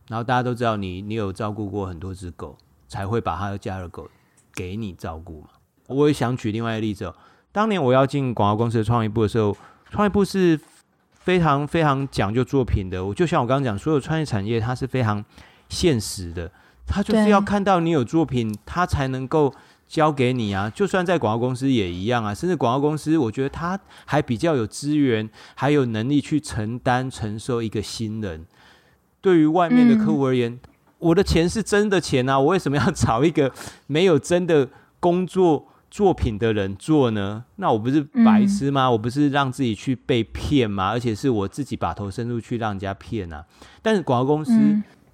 [0.08, 2.56] 然后大家都知道你你有照顾过很多只狗，
[2.88, 4.08] 才会把他家的狗
[4.54, 5.48] 给你照顾嘛。
[5.88, 7.14] 我也想举另外一个例子哦，
[7.52, 9.56] 当年我要进广告公司的创意部的时候，
[9.90, 10.58] 创意部是
[11.12, 13.04] 非常非常讲究作品的。
[13.04, 15.24] 我就像我刚刚讲，所有创业产业它是非常
[15.68, 16.50] 现实的。
[16.86, 19.52] 他就是要看到你有作品，他才能够
[19.88, 20.70] 交给你啊。
[20.70, 22.32] 就算在广告公司也一样啊。
[22.32, 28.46] 甚至广告公司，我觉得他还比较有资源，还有能力去承担承受一个新人。
[29.20, 30.60] 对于外面的客户而言，
[30.98, 33.50] 我的钱是真的钱啊，我为什么要找一个
[33.86, 34.68] 没有真的
[35.00, 37.44] 工作作品的人做呢？
[37.56, 38.90] 那我不是白痴吗？
[38.90, 40.90] 我不是让自己去被骗吗？
[40.90, 43.44] 而且是我自己把头伸出去让人家骗啊。
[43.82, 44.52] 但是广告公司。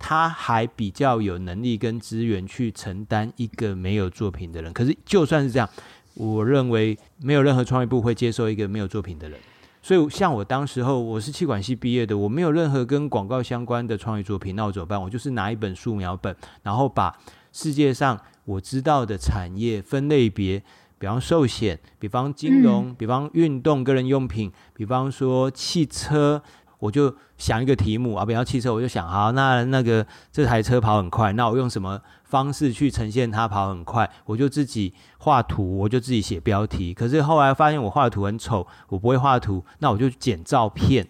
[0.00, 4.72] 他还比较有能力跟资源去承担一个没有作品的人。
[4.72, 5.68] 可是就算是这样，
[6.14, 9.38] 我认为没有任何创意部会接受一个没有作品的人。
[9.82, 15.00] 所以像我当时候，我是气管系毕业的，我没有任何跟广告相关的创意作品，那我怎么办？
[15.00, 17.14] 我就是拿一本素描本，然后把
[17.52, 20.62] 世界上我知道的产业分类别，
[20.98, 26.42] 比方寿险，比方金融，比方运动个人用品，比方说汽车。
[26.80, 34.10] 我就想一个题目啊，比方汽车，我就想，好，那那个这台车跑很快，那我用什么方式去呈现它跑很快？
[34.24, 36.94] 我就自己画图，我就自己写标题。
[36.94, 41.06] 可是后来发现我画的图很丑，我不会画图，那我就剪照片，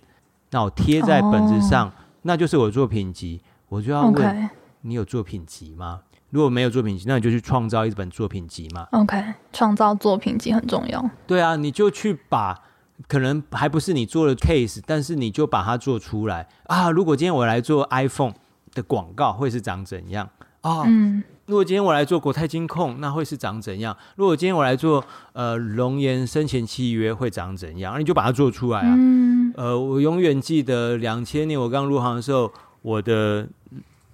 [0.51, 1.93] 那我贴在本子上，哦、
[2.23, 3.41] 那就是我的作品集。
[3.69, 4.51] 我就要问.
[4.81, 6.01] 你有作品集吗？
[6.31, 8.89] 如果没有作品集，那你就去创造一本作品集嘛。
[8.91, 11.09] OK，创造作品集很重要。
[11.29, 12.61] 对啊，你就去把。
[13.09, 16.91] 可能还不是你做的 case，但是你就把它做出来啊！
[16.91, 18.35] 如果今天我来做 iPhone
[18.75, 20.29] 的广告，会是长怎样
[20.61, 20.83] 啊？
[20.87, 23.97] 嗯，如果今天我来做国泰金控，那会是长怎样？
[24.17, 27.99] 如果今天我来做呃龙岩生前契约，会长怎样？
[27.99, 28.95] 你就把它做出来啊！
[28.97, 33.49] 嗯，呃，我永远记得两千年我刚入行的时候，我的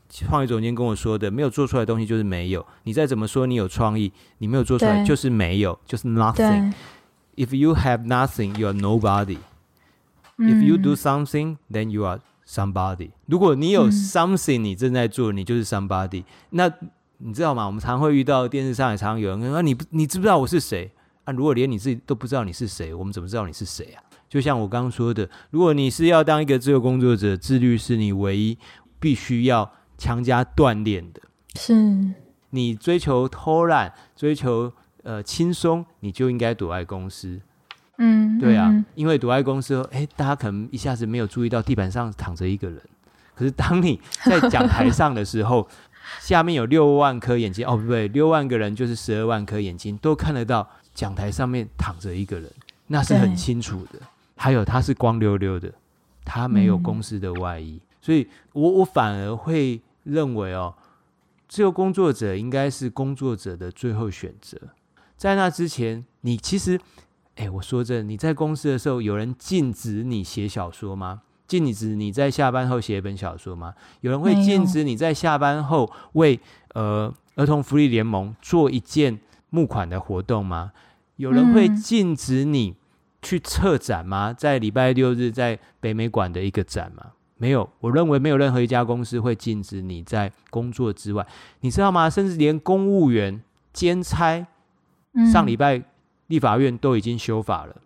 [0.08, 2.64] 创意总监跟我说的：没有做出来的东西就是没有。
[2.84, 6.72] 你再怎么说你有创意，你没有做出来就是没有，就是 nothing。
[7.36, 9.38] If you have nothing, you are nobody.
[10.38, 13.10] If you do something, then you are somebody.
[13.26, 16.24] 如果你有 something，你正在做，你就是 somebody。
[16.50, 16.70] 那
[17.18, 17.66] 你知道吗？
[17.66, 20.90] 我们常会遇到电视上也常常有人说：“你不，你知不知道我是谁？”
[21.24, 24.02] 啊，如果连你自己都不知道你是谁，我们怎么知道你是谁啊？
[24.28, 28.58] 就像我刚刚说的，如果你是要当一个自由工作者，自律是你唯一
[29.00, 31.20] 必须要强加锻炼的。
[31.54, 32.14] 是
[32.50, 34.72] 你追求偷懒，追求。
[35.06, 37.40] 呃，轻松你就应该躲在公司，
[37.98, 42.82] 嗯，对啊，嗯、因为躲在公司，哎，大家可能一下子没有注意到地板上躺着一个人，
[43.32, 45.68] 可是当你在讲台上的时候，
[46.18, 52.50] 下面有六万颗眼睛，哦，不对，六万个人就是十二万颗眼睛都看得到讲台上面躺着一个人，
[52.88, 54.00] 那是很清楚的。
[54.34, 55.72] 还有他是光溜溜的，
[56.24, 60.74] 他没有公司的外衣，嗯、所以我我反而会认为哦，
[61.48, 64.58] 自由工作者应该是工作者的最后选择。
[65.16, 66.78] 在那之前，你其实，
[67.36, 71.22] 哎，我说真的，你在公司的时候，有人禁止你写小说吗？
[71.46, 73.72] 禁止你在下班后写一本小说吗？
[74.00, 76.38] 有人会禁止你在下班后为
[76.74, 79.18] 呃儿童福利联盟做一件
[79.50, 80.72] 募款的活动吗？
[81.16, 82.74] 有人会禁止你
[83.22, 84.32] 去策展吗？
[84.32, 87.12] 在礼拜六日在北美馆的一个展吗？
[87.38, 91.26] 没有，我认为没有任何一家公司会禁止你在工作之外，
[91.60, 92.10] 你知道吗？
[92.10, 93.40] 甚至连公务员
[93.72, 94.46] 兼差。
[95.32, 95.82] 上礼拜
[96.26, 97.76] 立法院都已经修法了，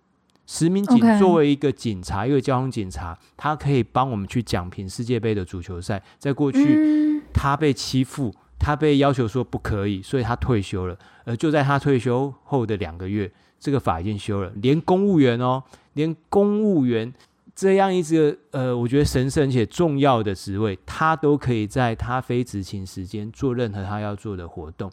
[0.47, 6.03] 实名警作为一个警察，一个交通警察，他可以帮我们去讲评世界杯的足球赛。
[6.19, 10.99] 在过去，他被欺负，他被要求说不可以，所以他退休了。
[11.25, 15.63] 而就在他退休后的两个月，这个法已经修了，连公务员哦，
[15.93, 17.13] 连公务员
[17.55, 24.91] 这样一个呃，我觉得神圣且重要的职位，他都可以在他非执勤时间做任何他要做的活动。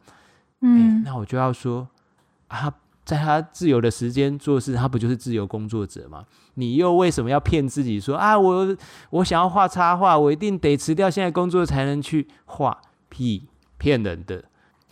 [0.61, 1.87] 嗯，那我就要说。
[2.49, 2.73] 他
[3.05, 6.25] 在他自由的时间做事，他不就是自由工作者吗？
[6.55, 8.77] 你又为什么要骗自己说啊，我
[9.11, 12.81] 我想要画插画，我一定得辞掉现在工作才能去画？
[13.09, 14.43] 屁，骗人的！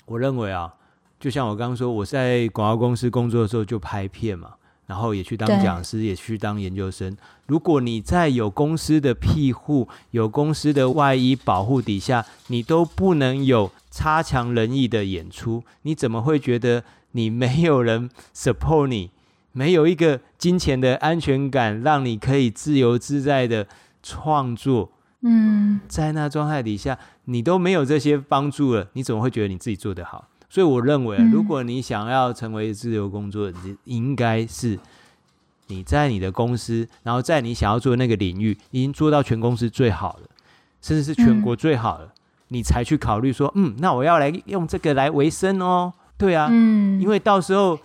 [0.06, 0.74] 我认为啊，
[1.20, 4.54] 就像我刚刚说，我在广告公司工作的时候就拍片嘛，
[4.88, 7.16] 然后也去当讲师，也去当研究生。
[7.48, 19.12] 如果你在有公司的庇护、有公司的外衣保护底下，你都不能有差强人意的演出，你怎么会觉得你没有人 support 你，
[19.52, 23.68] 没有一个金钱的安全感，让你可以自由自在的
[24.04, 24.92] 创作？
[25.22, 30.28] 嗯，在那状态底下，你都没有这些帮助了，你怎么会觉得你自己做得好？
[30.56, 34.80] 所以我认为，如果你想要成为自由工作者，应该是
[35.68, 40.30] 你在你的公司，然后在你想要做的那个领域，已经做到全公司最好了，
[40.82, 42.14] 甚至是全国最好了，
[42.48, 45.92] 你才去考虑说，嗯，那我要来用这个来维生哦。
[46.18, 47.02] 对啊，嗯。
[47.02, 47.78] 因为到时候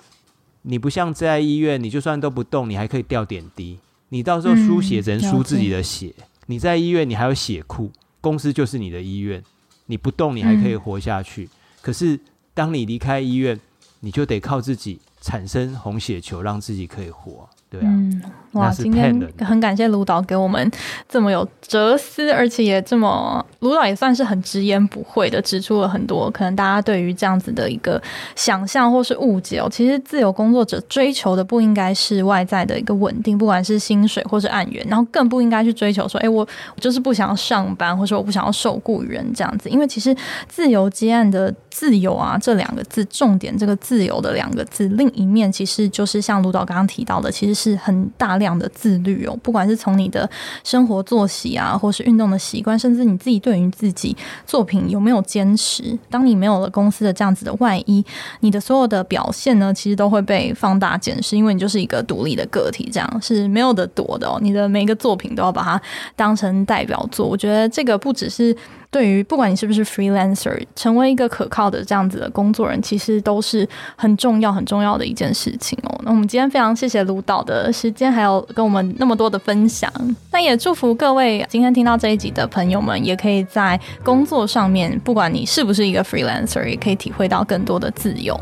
[0.63, 6.15] 你不像在医院，你就算都不动，你还可以吊点滴，你到时候输血只能输自己的血。
[6.47, 7.91] 你在医院，你还有血库，
[8.21, 9.43] 公司就是你的医院，
[9.87, 11.49] 你不动，你还可以活下去，
[11.83, 12.17] 可是。
[12.55, 13.59] 当你离开医院，
[14.01, 17.49] 你就得靠自己产生红血球，让自己可以活。
[17.71, 18.21] 对啊，嗯、
[18.55, 20.69] 哇，今天很感谢卢导给我们
[21.09, 28.03] 这么有哲思，而且也这么卢导也算是很直言不讳的指出了很多可能大家对于这样子的一个
[28.35, 29.69] 想象或是误解哦。
[29.71, 36.41] 其实自由工作者追求的不应该是外在的一个稳定，不管是薪水或是案源，然后更不应该去追求说，哎，我
[36.75, 39.71] 我就是不想要上班，或者我不想要受雇于人这样子。
[39.71, 40.13] 因为其实
[40.49, 47.60] 自由接案的自由啊，这两个字重点，这个自由的两个字，另一面其实就是像卢导刚刚提到的，其实。
[47.61, 50.29] 是很大量的自律哦，不管是从你的
[50.65, 55.99] 生活作息啊，或是运动的习惯，甚至你自己对于自己作品有没有坚持。
[56.09, 58.03] 当你没有了公司的这样子的外衣，
[58.41, 64.39] 你的所有的表现呢，其实都会被放大检视，因为你就是一个独立的个体，这样是没有的躲的哦。
[64.41, 65.81] 你的每一个作品都要把它
[66.17, 67.27] 当成代表作。
[67.27, 68.57] 我觉得这个不只是。
[68.91, 76.01] 对于不管你是不是 freelancer，成为一个可靠的这样子的工作人，其实都是很重要很重要的一件事情哦。
[76.05, 79.91] 那我们今天非常谢谢卢导的时间，还有跟我们那么多的分享。
[80.33, 88.39] 那也祝福各位今天听到这一集的朋友们，也可以在工作上面，不管你是不是一个 freelancer，也可以体会到更多的自由。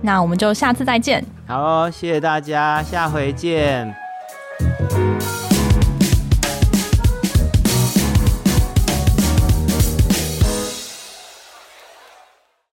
[0.00, 1.24] 那我们就下次再见。
[1.46, 3.94] 好，谢谢大家，下回见。